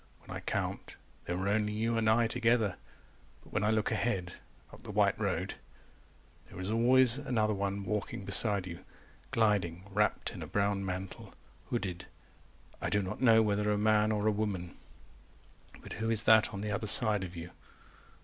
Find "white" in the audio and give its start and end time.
4.89-5.19